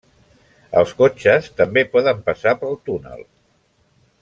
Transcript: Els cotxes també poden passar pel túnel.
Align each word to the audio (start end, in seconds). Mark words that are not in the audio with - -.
Els 0.79 0.93
cotxes 1.01 1.51
també 1.61 1.85
poden 1.97 2.25
passar 2.31 2.55
pel 2.65 2.75
túnel. 2.91 3.23